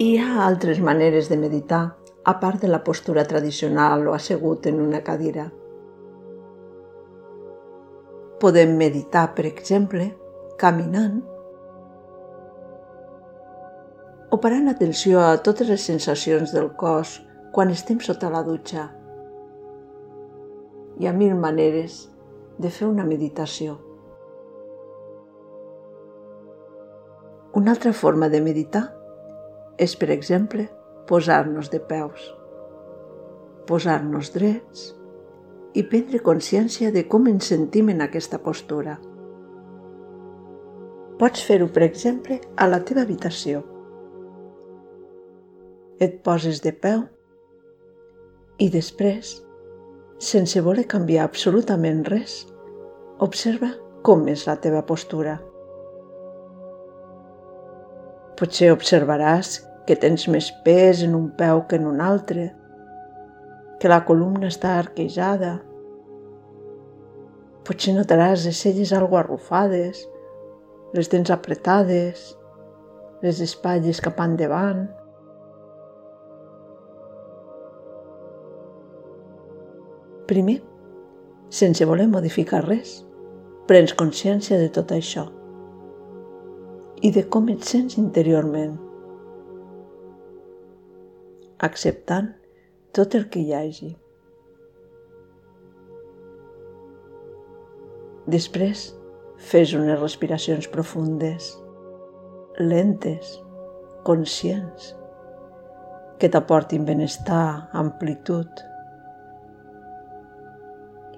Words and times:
Hi 0.00 0.14
ha 0.16 0.46
altres 0.46 0.78
maneres 0.80 1.26
de 1.28 1.36
meditar, 1.36 1.94
a 2.24 2.32
part 2.40 2.62
de 2.62 2.68
la 2.68 2.78
postura 2.84 3.26
tradicional 3.28 4.06
o 4.08 4.14
assegut 4.16 4.64
en 4.66 4.78
una 4.80 5.02
cadira. 5.04 5.42
Podem 8.40 8.70
meditar, 8.78 9.26
per 9.34 9.44
exemple, 9.44 10.06
caminant 10.62 11.18
o 14.32 14.38
parant 14.40 14.70
atenció 14.72 15.20
a 15.20 15.34
totes 15.48 15.68
les 15.68 15.84
sensacions 15.84 16.54
del 16.56 16.70
cos 16.80 17.18
quan 17.52 17.68
estem 17.74 17.98
sota 18.00 18.30
la 18.32 18.40
dutxa. 18.46 18.86
Hi 20.96 21.10
ha 21.10 21.12
mil 21.12 21.34
maneres 21.42 21.98
de 22.56 22.70
fer 22.78 22.88
una 22.88 23.04
meditació. 23.04 23.76
Una 27.52 27.76
altra 27.76 27.92
forma 27.92 28.30
de 28.32 28.40
meditar 28.40 28.86
és, 29.80 29.96
per 29.96 30.10
exemple, 30.12 30.66
posar-nos 31.08 31.70
de 31.72 31.80
peus, 31.80 32.26
posar-nos 33.66 34.28
drets 34.34 34.90
i 35.74 35.84
prendre 35.86 36.20
consciència 36.26 36.90
de 36.92 37.06
com 37.08 37.28
ens 37.30 37.48
sentim 37.52 37.88
en 37.92 38.04
aquesta 38.04 38.40
postura. 38.44 38.98
Pots 41.20 41.44
fer-ho, 41.44 41.68
per 41.72 41.84
exemple, 41.86 42.40
a 42.56 42.68
la 42.68 42.80
teva 42.84 43.04
habitació. 43.06 43.62
Et 46.00 46.20
poses 46.24 46.60
de 46.64 46.72
peu 46.72 47.04
i 48.60 48.68
després, 48.72 49.38
sense 50.20 50.60
voler 50.64 50.86
canviar 50.88 51.24
absolutament 51.28 52.02
res, 52.08 52.42
observa 53.20 53.72
com 54.04 54.26
és 54.32 54.46
la 54.48 54.56
teva 54.60 54.84
postura. 54.88 55.38
Potser 58.40 58.70
observaràs 58.72 59.58
que 59.86 59.96
tens 59.98 60.26
més 60.28 60.50
pes 60.64 61.02
en 61.06 61.16
un 61.16 61.28
peu 61.36 61.64
que 61.68 61.78
en 61.80 61.86
un 61.90 62.00
altre, 62.04 62.50
que 63.80 63.88
la 63.88 64.02
columna 64.04 64.50
està 64.52 64.76
arquejada. 64.78 65.56
Potser 67.66 67.94
notaràs 67.96 68.44
les 68.48 68.60
celles 68.60 68.92
algo 68.96 69.18
arrufades, 69.20 70.04
les 70.96 71.10
dents 71.12 71.32
apretades, 71.32 72.24
les 73.24 73.40
espatlles 73.44 74.00
cap 74.04 74.20
endavant. 74.24 74.86
Primer, 80.30 80.60
sense 81.50 81.86
voler 81.88 82.06
modificar 82.10 82.62
res, 82.66 83.00
prens 83.66 83.94
consciència 83.94 84.58
de 84.60 84.70
tot 84.74 84.92
això 84.94 85.28
i 87.00 87.10
de 87.14 87.22
com 87.32 87.48
et 87.48 87.64
sents 87.64 87.96
interiorment 87.96 88.74
acceptant 91.60 92.30
tot 92.96 93.14
el 93.14 93.26
que 93.30 93.42
hi 93.44 93.52
hagi. 93.54 93.90
Després, 98.30 98.86
fes 99.50 99.74
unes 99.76 99.98
respiracions 100.00 100.68
profundes, 100.72 101.50
lentes, 102.60 103.34
conscients, 104.06 104.94
que 106.20 106.30
t'aportin 106.32 106.86
benestar, 106.88 107.70
amplitud. 107.82 108.64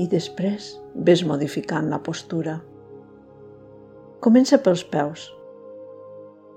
I 0.00 0.06
després 0.08 0.72
ves 0.94 1.24
modificant 1.28 1.88
la 1.92 2.00
postura. 2.04 2.58
Comença 4.24 4.60
pels 4.60 4.84
peus. 4.88 5.28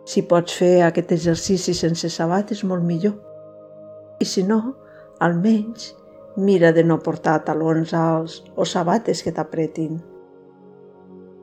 Si 0.08 0.25
pots 0.28 0.56
fer 0.59 0.84
aquest 0.84 1.14
exercici 1.16 1.75
sense 1.75 2.12
sabates, 2.12 2.63
molt 2.68 2.84
millor 2.84 3.16
i 4.23 4.25
si 4.25 4.44
no, 4.47 4.61
almenys 5.19 5.91
mira 6.35 6.72
de 6.73 6.84
no 6.84 6.97
portar 7.03 7.44
talons 7.45 7.94
alts 7.94 8.39
o 8.56 8.66
sabates 8.66 9.22
que 9.23 9.34
t'apretin. 9.35 10.00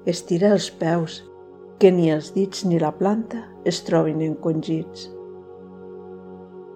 Estira 0.09 0.55
els 0.57 0.71
peus, 0.81 1.21
que 1.81 1.91
ni 1.93 2.11
els 2.13 2.33
dits 2.37 2.65
ni 2.69 2.81
la 2.81 2.93
planta 2.97 3.43
es 3.69 3.83
trobin 3.87 4.23
encongits. 4.25 5.09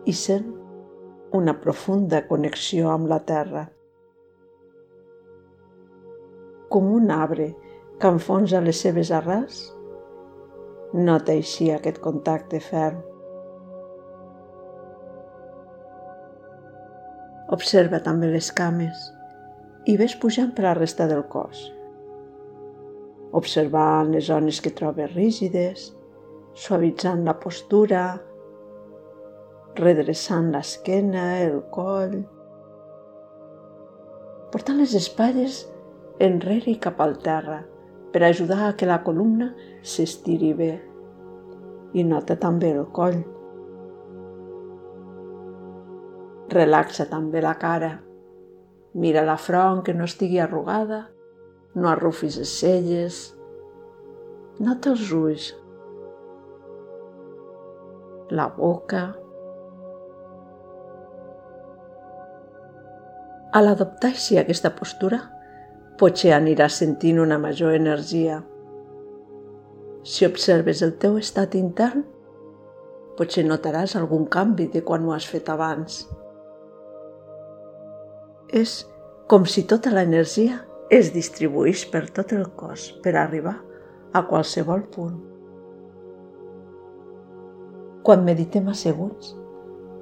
I 0.04 0.12
sent 0.12 0.53
una 1.34 1.56
profunda 1.60 2.22
connexió 2.28 2.93
amb 2.93 3.09
la 3.10 3.19
terra. 3.31 3.64
Com 6.69 6.93
un 6.93 7.10
arbre 7.14 7.48
que 7.98 8.12
enfonsa 8.12 8.60
les 8.60 8.84
seves 8.84 9.10
arrels, 9.14 9.64
nota 10.94 11.34
així 11.34 11.72
aquest 11.72 11.98
contacte 12.04 12.60
ferm 12.62 13.03
Observa 17.53 17.99
també 18.00 18.31
les 18.32 18.47
cames 18.56 19.10
i 19.84 19.99
ves 20.00 20.15
pujant 20.16 20.55
per 20.56 20.65
la 20.65 20.77
resta 20.78 21.05
del 21.10 21.27
cos. 21.28 21.66
Observant 23.37 24.15
les 24.15 24.31
zones 24.31 24.62
que 24.65 24.72
trobes 24.72 25.12
rígides, 25.12 25.91
suavitzant 26.56 27.27
la 27.27 27.34
postura, 27.43 28.05
redreçant 29.77 30.49
l'esquena, 30.55 31.27
el 31.44 31.60
coll, 31.75 32.22
portant 34.55 34.81
les 34.81 34.94
espatlles 34.97 35.65
enrere 36.22 36.71
i 36.72 36.78
cap 36.81 37.00
al 37.05 37.16
terra 37.21 37.61
per 38.15 38.22
ajudar 38.22 38.69
a 38.69 38.75
que 38.78 38.88
la 38.88 39.03
columna 39.05 39.50
s'estiri 39.82 40.53
bé. 40.56 40.75
I 41.93 42.09
nota 42.09 42.38
també 42.41 42.71
el 42.72 42.87
coll, 42.94 43.21
Relaxa 46.53 47.06
també 47.09 47.41
la 47.41 47.55
cara. 47.56 47.94
Mira 48.94 49.25
la 49.25 49.37
front 49.41 49.82
que 49.82 49.94
no 49.94 50.05
estigui 50.05 50.38
arrugada, 50.38 51.09
no 51.75 51.88
arrufis 51.88 52.37
les 52.38 52.53
celles. 52.60 53.21
Nota 54.60 54.93
els 54.93 55.10
ulls, 55.10 55.50
la 58.31 58.47
boca. 58.55 59.05
A 63.55 63.62
l'adoptar 63.62 64.12
així 64.12 64.38
aquesta 64.38 64.71
postura, 64.76 65.21
potser 65.99 66.34
aniràs 66.37 66.81
sentint 66.82 67.21
una 67.22 67.38
major 67.38 67.75
energia. 67.75 68.41
Si 70.05 70.26
observes 70.26 70.82
el 70.84 70.99
teu 71.00 71.16
estat 71.19 71.55
intern, 71.59 72.05
potser 73.19 73.47
notaràs 73.47 73.94
algun 73.97 74.26
canvi 74.26 74.69
de 74.71 74.82
quan 74.84 75.06
ho 75.06 75.15
has 75.15 75.26
fet 75.31 75.49
abans. 75.49 76.05
És 78.54 78.72
com 79.26 79.47
si 79.50 79.65
tota 79.66 79.91
l'energia 79.91 80.60
es 80.94 81.09
distribuís 81.10 81.81
per 81.91 82.04
tot 82.15 82.31
el 82.37 82.44
cos 82.54 82.84
per 83.03 83.16
arribar 83.19 83.56
a 84.15 84.20
qualsevol 84.28 84.84
punt. 84.94 85.16
Quan 88.06 88.22
meditem 88.22 88.69
asseguts, 88.70 89.32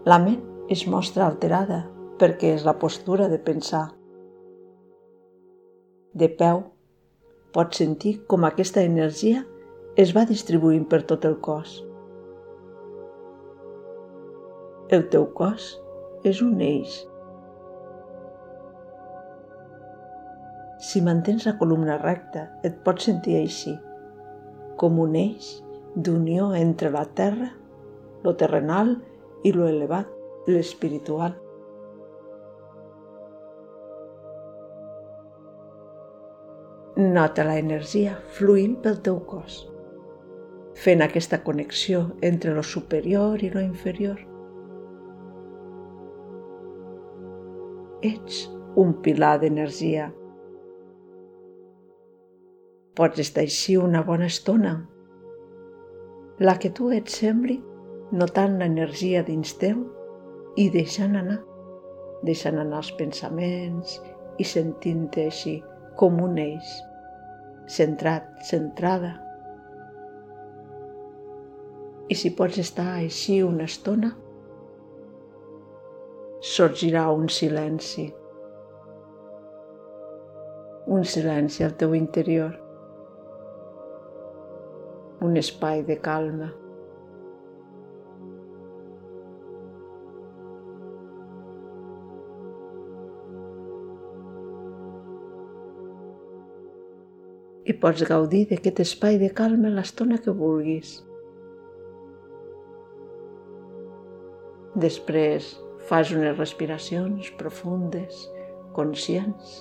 la 0.04 0.18
ment 0.20 0.42
es 0.74 0.82
mostra 0.84 1.24
alterada 1.24 1.78
perquè 2.20 2.50
és 2.58 2.66
la 2.68 2.74
postura 2.82 3.30
de 3.32 3.38
pensar. 3.46 3.86
De 6.12 6.28
peu, 6.28 6.60
pots 7.56 7.80
sentir 7.80 8.18
com 8.28 8.44
aquesta 8.44 8.84
energia 8.84 9.46
es 9.96 10.12
va 10.12 10.26
distribuint 10.28 10.84
per 10.92 11.00
tot 11.08 11.24
el 11.24 11.38
cos. 11.40 11.78
El 14.92 15.08
teu 15.08 15.24
cos 15.40 15.70
és 16.28 16.44
un 16.44 16.60
eix 16.60 17.00
Si 20.82 20.98
mantens 21.00 21.44
la 21.46 21.52
columna 21.58 21.94
recta, 22.00 22.48
et 22.66 22.80
pots 22.82 23.04
sentir 23.06 23.36
així, 23.38 23.76
com 24.80 24.96
un 24.98 25.12
eix 25.14 25.50
d'unió 25.94 26.48
entre 26.58 26.88
la 26.90 27.04
terra, 27.20 27.52
lo 28.24 28.32
terrenal 28.40 28.96
i 29.46 29.52
lo 29.54 29.68
elevat, 29.70 30.08
l'espiritual. 30.50 31.36
Nota 36.96 37.44
la 37.46 37.54
energia 37.60 38.16
fluint 38.38 38.74
pel 38.82 38.98
teu 39.06 39.20
cos, 39.28 39.60
fent 40.82 41.04
aquesta 41.06 41.38
connexió 41.46 42.08
entre 42.30 42.56
lo 42.56 42.64
superior 42.66 43.46
i 43.46 43.52
lo 43.54 43.62
inferior. 43.62 44.18
Ets 48.10 48.42
un 48.82 48.96
pilar 49.06 49.36
d'energia 49.38 50.08
Pots 52.92 53.22
estar 53.22 53.46
així 53.46 53.78
una 53.80 54.02
bona 54.04 54.26
estona. 54.28 54.70
La 56.44 56.58
que 56.60 56.68
tu 56.76 56.90
et 56.92 57.08
sembli, 57.08 57.54
notant 58.12 58.58
l'energia 58.60 59.22
dins 59.24 59.54
teu 59.62 59.78
i 60.60 60.66
deixant 60.74 61.16
anar, 61.16 61.38
deixant 62.28 62.58
anar 62.60 62.82
els 62.82 62.90
pensaments 62.98 63.94
i 64.36 64.44
sentint-te 64.44 65.24
així 65.30 65.54
com 65.96 66.20
un 66.20 66.36
eix, 66.42 66.72
centrat, 67.78 68.28
centrada. 68.44 69.14
I 72.12 72.18
si 72.18 72.34
pots 72.36 72.60
estar 72.60 72.90
així 72.98 73.38
una 73.46 73.64
estona, 73.72 74.10
sorgirà 76.52 77.06
un 77.16 77.32
silenci. 77.32 78.10
Un 80.92 81.08
silenci 81.08 81.64
al 81.64 81.78
teu 81.80 81.96
interior. 81.96 82.61
Un 85.22 85.36
espai 85.38 85.84
de 85.86 85.96
calma. 86.02 86.50
i 97.62 97.74
pots 97.82 98.02
gaudir 98.08 98.42
d'aquest 98.50 98.80
espai 98.82 99.18
de 99.20 99.28
calma 99.38 99.70
l'estona 99.70 100.18
que 100.22 100.34
vulguis. 100.34 100.96
Després 104.84 105.52
fas 105.88 106.10
unes 106.16 106.36
respiracions 106.38 107.30
profundes, 107.38 108.24
conscients, 108.76 109.60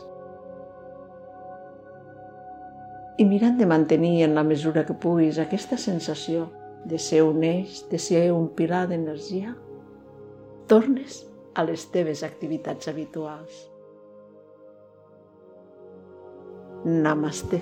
i 3.21 3.25
mirant 3.25 3.59
de 3.59 3.67
mantenir 3.69 4.23
en 4.25 4.33
la 4.33 4.43
mesura 4.43 4.81
que 4.87 4.95
puguis 4.97 5.37
aquesta 5.37 5.77
sensació 5.77 6.47
de 6.89 6.97
ser 6.97 7.21
un 7.21 7.43
eix, 7.45 7.83
de 7.91 7.99
ser 8.01 8.23
un 8.33 8.47
pilar 8.57 8.87
d'energia, 8.89 9.53
tornes 10.71 11.19
a 11.53 11.67
les 11.67 11.85
teves 11.93 12.23
activitats 12.25 12.89
habituals. 12.89 13.67
Namaste. 16.85 17.61